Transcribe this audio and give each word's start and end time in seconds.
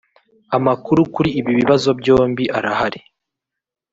Amakuru 0.57 1.01
kuri 1.13 1.29
ibi 1.39 1.51
bibazo 1.59 1.89
byombi 1.99 2.43
arahari 2.57 2.99